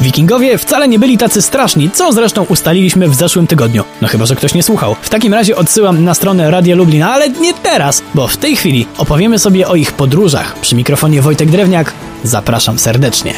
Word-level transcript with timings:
Wikingowie 0.00 0.58
wcale 0.58 0.88
nie 0.88 0.98
byli 0.98 1.18
tacy 1.18 1.42
straszni, 1.42 1.90
co 1.90 2.12
zresztą 2.12 2.44
ustaliliśmy 2.44 3.08
w 3.08 3.14
zeszłym 3.14 3.46
tygodniu. 3.46 3.84
No 4.00 4.08
chyba, 4.08 4.26
że 4.26 4.36
ktoś 4.36 4.54
nie 4.54 4.62
słuchał. 4.62 4.96
W 5.02 5.08
takim 5.08 5.34
razie 5.34 5.56
odsyłam 5.56 6.04
na 6.04 6.14
stronę 6.14 6.50
Radia 6.50 6.76
Lublin, 6.76 7.02
ale 7.02 7.28
nie 7.28 7.54
teraz, 7.54 8.02
bo 8.14 8.28
w 8.28 8.36
tej 8.36 8.56
chwili 8.56 8.86
opowiemy 8.98 9.38
sobie 9.38 9.68
o 9.68 9.74
ich 9.74 9.92
podróżach. 9.92 10.54
Przy 10.60 10.74
mikrofonie 10.74 11.22
Wojtek 11.22 11.50
Drewniak. 11.50 11.92
Zapraszam 12.24 12.78
serdecznie. 12.78 13.34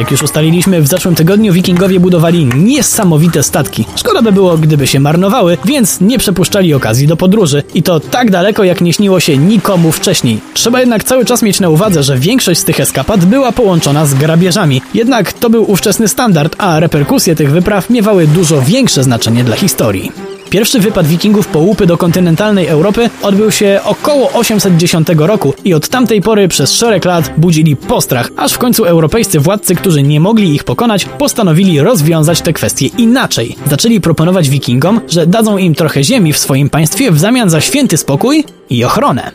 Jak 0.00 0.10
już 0.10 0.22
ustaliliśmy 0.22 0.82
w 0.82 0.88
zeszłym 0.88 1.14
tygodniu, 1.14 1.52
wikingowie 1.52 2.00
budowali 2.00 2.46
niesamowite 2.46 3.42
statki. 3.42 3.84
Szkoda 3.96 4.22
by 4.22 4.32
było, 4.32 4.58
gdyby 4.58 4.86
się 4.86 5.00
marnowały, 5.00 5.58
więc 5.64 6.00
nie 6.00 6.18
przepuszczali 6.18 6.74
okazji 6.74 7.06
do 7.06 7.16
podróży. 7.16 7.62
I 7.74 7.82
to 7.82 8.00
tak 8.00 8.30
daleko, 8.30 8.64
jak 8.64 8.80
nie 8.80 8.92
śniło 8.92 9.20
się 9.20 9.38
nikomu 9.38 9.92
wcześniej. 9.92 10.40
Trzeba 10.54 10.80
jednak 10.80 11.04
cały 11.04 11.24
czas 11.24 11.42
mieć 11.42 11.60
na 11.60 11.68
uwadze, 11.68 12.02
że 12.02 12.18
większość 12.18 12.60
z 12.60 12.64
tych 12.64 12.80
eskapad 12.80 13.24
była 13.24 13.52
połączona 13.52 14.06
z 14.06 14.14
grabieżami. 14.14 14.82
Jednak 14.94 15.32
to 15.32 15.50
był 15.50 15.70
ówczesny 15.70 16.08
standard, 16.08 16.56
a 16.58 16.80
reperkusje 16.80 17.34
tych 17.34 17.50
wypraw 17.50 17.90
miewały 17.90 18.26
dużo 18.26 18.62
większe 18.62 19.04
znaczenie 19.04 19.44
dla 19.44 19.56
historii. 19.56 20.12
Pierwszy 20.50 20.80
wypad 20.80 21.06
wikingów 21.06 21.48
po 21.48 21.58
łupy 21.58 21.86
do 21.86 21.96
kontynentalnej 21.96 22.66
Europy 22.66 23.10
odbył 23.22 23.50
się 23.50 23.80
około 23.84 24.32
810 24.32 25.08
roku 25.18 25.54
i 25.64 25.74
od 25.74 25.88
tamtej 25.88 26.20
pory 26.22 26.48
przez 26.48 26.72
szereg 26.72 27.04
lat 27.04 27.32
budzili 27.36 27.76
postrach, 27.76 28.30
aż 28.36 28.52
w 28.52 28.58
końcu 28.58 28.84
europejscy 28.84 29.40
władcy, 29.40 29.74
którzy 29.74 30.02
nie 30.02 30.20
mogli 30.20 30.54
ich 30.54 30.64
pokonać, 30.64 31.04
postanowili 31.04 31.80
rozwiązać 31.80 32.40
te 32.40 32.52
kwestie 32.52 32.86
inaczej. 32.86 33.56
Zaczęli 33.66 34.00
proponować 34.00 34.50
wikingom, 34.50 35.00
że 35.08 35.26
dadzą 35.26 35.58
im 35.58 35.74
trochę 35.74 36.04
ziemi 36.04 36.32
w 36.32 36.38
swoim 36.38 36.70
państwie 36.70 37.10
w 37.10 37.18
zamian 37.18 37.50
za 37.50 37.60
święty 37.60 37.96
spokój 37.96 38.44
i 38.70 38.84
ochronę. 38.84 39.30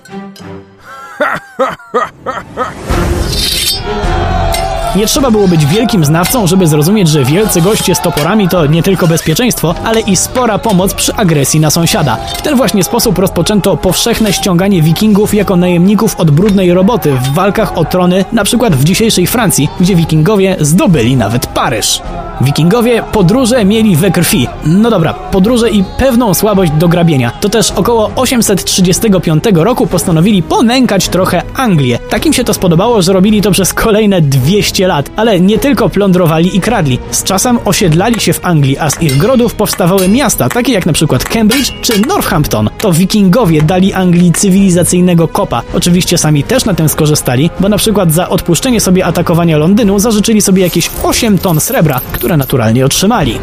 Nie 4.95 5.05
trzeba 5.05 5.31
było 5.31 5.47
być 5.47 5.65
wielkim 5.65 6.05
znawcą, 6.05 6.47
żeby 6.47 6.67
zrozumieć, 6.67 7.07
że 7.07 7.23
wielcy 7.23 7.61
goście 7.61 7.95
z 7.95 7.99
toporami 7.99 8.49
to 8.49 8.65
nie 8.65 8.83
tylko 8.83 9.07
bezpieczeństwo, 9.07 9.75
ale 9.83 9.99
i 9.99 10.15
spora 10.15 10.57
pomoc 10.57 10.93
przy 10.93 11.15
agresji 11.15 11.59
na 11.59 11.69
sąsiada. 11.69 12.17
W 12.37 12.41
ten 12.41 12.55
właśnie 12.55 12.83
sposób 12.83 13.17
rozpoczęto 13.17 13.77
powszechne 13.77 14.33
ściąganie 14.33 14.81
wikingów 14.81 15.33
jako 15.33 15.55
najemników 15.55 16.15
od 16.19 16.31
brudnej 16.31 16.73
roboty 16.73 17.13
w 17.13 17.33
walkach 17.33 17.77
o 17.77 17.85
trony, 17.85 18.25
na 18.31 18.43
przykład 18.43 18.75
w 18.75 18.83
dzisiejszej 18.83 19.27
Francji, 19.27 19.69
gdzie 19.79 19.95
wikingowie 19.95 20.55
zdobyli 20.59 21.17
nawet 21.17 21.47
Paryż. 21.47 22.01
Wikingowie 22.41 23.03
podróże 23.11 23.65
mieli 23.65 23.95
we 23.95 24.11
krwi. 24.11 24.47
No 24.65 24.89
dobra, 24.89 25.13
podróże 25.13 25.69
i 25.69 25.83
pewną 25.97 26.33
słabość 26.33 26.71
do 26.71 26.87
grabienia. 26.87 27.31
To 27.41 27.49
też 27.49 27.71
około 27.71 28.11
835 28.15 29.43
roku 29.53 29.87
postanowili 29.87 30.43
ponękać 30.43 31.09
trochę 31.09 31.41
Anglię. 31.55 31.99
Takim 32.09 32.33
się 32.33 32.43
to 32.43 32.53
spodobało, 32.53 33.01
że 33.01 33.13
robili 33.13 33.41
to 33.41 33.51
przez 33.51 33.73
kolejne 33.73 34.21
200 34.21 34.87
lat. 34.87 35.09
Ale 35.15 35.39
nie 35.39 35.57
tylko 35.57 35.89
plądrowali 35.89 36.57
i 36.57 36.61
kradli. 36.61 36.99
Z 37.11 37.23
czasem 37.23 37.59
osiedlali 37.65 38.19
się 38.19 38.33
w 38.33 38.45
Anglii, 38.45 38.77
a 38.77 38.89
z 38.89 39.01
ich 39.01 39.17
grodów 39.17 39.55
powstawały 39.55 40.07
miasta, 40.07 40.49
takie 40.49 40.73
jak 40.73 40.85
na 40.85 40.93
przykład 40.93 41.23
Cambridge 41.23 41.71
czy 41.81 42.01
Northampton. 42.07 42.69
To 42.77 42.91
wikingowie 42.93 43.61
dali 43.61 43.93
Anglii 43.93 44.31
cywilizacyjnego 44.31 45.27
kopa. 45.27 45.61
Oczywiście 45.73 46.17
sami 46.17 46.43
też 46.43 46.65
na 46.65 46.73
tym 46.73 46.89
skorzystali, 46.89 47.49
bo 47.59 47.69
na 47.69 47.77
przykład 47.77 48.13
za 48.13 48.29
odpuszczenie 48.29 48.81
sobie 48.81 49.05
atakowania 49.05 49.57
Londynu 49.57 49.99
zażyczyli 49.99 50.41
sobie 50.41 50.63
jakieś 50.63 50.89
8 51.03 51.37
ton 51.37 51.59
srebra, 51.59 52.01
które 52.25 52.37
naturalnie 52.37 52.85
otrzymali. 52.85 53.39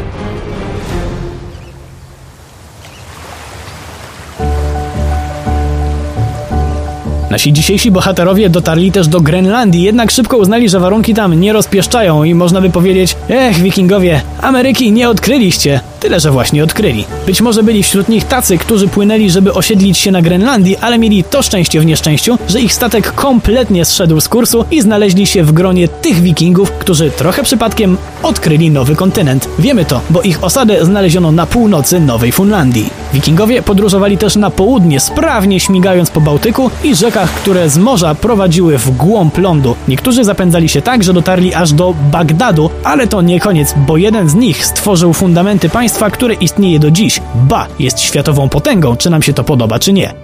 Nasi 7.31 7.53
dzisiejsi 7.53 7.91
bohaterowie 7.91 8.51
dotarli 8.51 8.93
też 8.93 9.09
do 9.09 9.21
Grenlandii, 9.21 9.83
jednak 9.83 10.11
szybko 10.11 10.37
uznali, 10.37 10.69
że 10.69 10.81
warunki 10.81 11.15
tam 11.15 11.41
nie 11.41 11.53
rozpieszczają 11.53 12.25
i 12.25 12.35
można 12.35 12.61
by 12.61 12.71
powiedzieć, 12.71 13.17
ech, 13.29 13.59
wikingowie, 13.59 14.21
Ameryki 14.41 14.93
nie 14.93 15.09
odkryliście. 15.09 15.81
Tyle, 16.03 16.21
że 16.21 16.31
właśnie 16.31 16.65
odkryli. 16.65 17.05
Być 17.27 17.41
może 17.41 17.63
byli 17.63 17.83
wśród 17.83 18.09
nich 18.09 18.25
tacy, 18.25 18.59
którzy 18.59 18.89
płynęli, 18.89 19.31
żeby 19.31 19.53
osiedlić 19.53 19.99
się 19.99 20.11
na 20.11 20.23
Grenlandii, 20.23 20.77
ale 20.77 20.99
mieli 20.99 21.25
to 21.25 21.43
szczęście 21.43 21.81
w 21.81 21.87
nieszczęściu, 21.87 22.39
że 22.49 22.61
ich 22.61 22.75
statek 22.75 23.15
kompletnie 23.15 23.85
zszedł 23.85 24.21
z 24.21 24.29
kursu 24.29 24.65
i 24.71 24.81
znaleźli 24.81 25.27
się 25.27 25.45
w 25.45 25.53
gronie 25.53 25.89
tych 25.89 26.21
wikingów, 26.21 26.73
którzy 26.73 27.11
trochę 27.11 27.43
przypadkiem 27.43 27.97
odkryli 28.23 28.71
nowy 28.71 28.97
kontynent. 28.97 29.49
Wiemy 29.59 29.85
to, 29.85 30.01
bo 30.11 30.23
ich 30.23 30.45
osadę 30.45 30.85
znaleziono 30.85 31.33
na 31.33 31.47
północy 31.47 32.01
Nowej 32.01 32.33
Funlandii. 32.33 32.91
Wikingowie 33.13 33.63
podróżowali 33.63 34.19
też 34.19 34.37
na 34.37 34.51
południe, 34.51 35.01
sprawnie 35.01 35.61
śmigając 35.61 36.11
po 36.11 36.21
Bałtyku 36.21 36.71
i 36.85 36.95
rzekach, 36.95 37.31
które 37.31 37.71
z 37.71 37.79
morza 37.79 38.15
prowadziły 38.15 38.79
w 38.79 38.91
głąb 38.91 39.39
lądu. 39.39 39.77
Niektórzy 39.89 40.25
zapędzali 40.25 40.69
się 40.69 40.83
tak, 40.83 41.05
że 41.05 41.13
dotarli 41.13 41.55
aż 41.55 41.73
do 41.73 41.95
Bagdadu, 42.13 42.71
ale 42.85 43.07
to 43.07 43.23
nie 43.23 43.41
koniec, 43.41 43.75
bo 43.77 43.97
jeden 43.97 44.29
z 44.29 44.35
nich 44.35 44.67
stworzył 44.67 45.13
fundamenty 45.13 45.69
państwa, 45.69 45.92
które 46.13 46.35
istnieje 46.35 46.79
do 46.79 46.91
dziś. 46.91 47.21
Ba, 47.35 47.67
jest 47.79 48.01
światową 48.01 48.49
potęgą, 48.49 48.97
czy 48.97 49.11
nam 49.11 49.23
się 49.23 49.33
to 49.33 49.45
podoba, 49.45 49.79
czy 49.79 49.93
nie. 49.93 50.15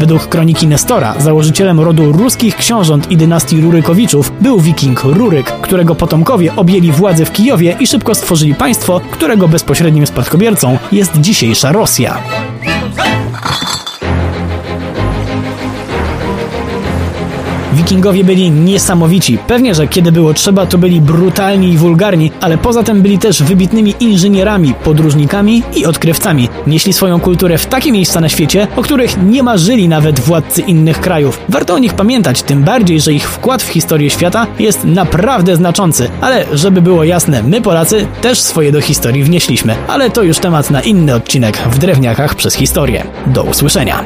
Według 0.00 0.28
kroniki 0.28 0.66
Nestora, 0.66 1.14
założycielem 1.18 1.80
rodu 1.80 2.12
ruskich 2.12 2.56
książąt 2.56 3.10
i 3.10 3.16
dynastii 3.16 3.60
Rurykowiczów 3.60 4.32
był 4.40 4.60
wiking 4.60 5.04
Ruryk, 5.04 5.46
którego 5.46 5.94
potomkowie 5.94 6.56
objęli 6.56 6.92
władzę 6.92 7.24
w 7.24 7.32
Kijowie 7.32 7.76
i 7.80 7.86
szybko 7.86 8.14
stworzyli 8.14 8.54
państwo, 8.54 9.00
którego 9.10 9.48
bezpośrednim 9.48 10.06
spadkobiercą 10.06 10.78
jest 10.92 11.20
dzisiejsza 11.20 11.72
Rosja. 11.72 12.22
Wikingowie 17.72 18.24
byli 18.24 18.50
niesamowici. 18.50 19.38
Pewnie, 19.46 19.74
że 19.74 19.88
kiedy 19.88 20.12
było 20.12 20.34
trzeba, 20.34 20.66
to 20.66 20.78
byli 20.78 21.00
brutalni 21.00 21.72
i 21.72 21.76
wulgarni, 21.76 22.30
ale 22.40 22.58
poza 22.58 22.82
tym 22.82 23.02
byli 23.02 23.18
też 23.18 23.42
wybitnymi 23.42 23.94
inżynierami, 24.00 24.74
podróżnikami 24.84 25.62
i 25.74 25.86
odkrywcami. 25.86 26.48
Nieśli 26.66 26.92
swoją 26.92 27.20
kulturę 27.20 27.58
w 27.58 27.66
takie 27.66 27.92
miejsca 27.92 28.20
na 28.20 28.28
świecie, 28.28 28.68
o 28.76 28.82
których 28.82 29.22
nie 29.22 29.42
marzyli 29.42 29.88
nawet 29.88 30.20
władcy 30.20 30.62
innych 30.62 31.00
krajów. 31.00 31.40
Warto 31.48 31.74
o 31.74 31.78
nich 31.78 31.94
pamiętać, 31.94 32.42
tym 32.42 32.62
bardziej, 32.62 33.00
że 33.00 33.12
ich 33.12 33.30
wkład 33.30 33.62
w 33.62 33.68
historię 33.68 34.10
świata 34.10 34.46
jest 34.58 34.84
naprawdę 34.84 35.56
znaczący. 35.56 36.08
Ale 36.20 36.44
żeby 36.52 36.82
było 36.82 37.04
jasne, 37.04 37.42
my 37.42 37.60
Polacy 37.60 38.06
też 38.20 38.40
swoje 38.40 38.72
do 38.72 38.80
historii 38.80 39.24
wnieśliśmy. 39.24 39.74
Ale 39.88 40.10
to 40.10 40.22
już 40.22 40.38
temat 40.38 40.70
na 40.70 40.80
inny 40.80 41.14
odcinek 41.14 41.58
w 41.70 41.78
Drewniakach 41.78 42.34
przez 42.34 42.54
historię. 42.54 43.04
Do 43.26 43.42
usłyszenia. 43.42 44.04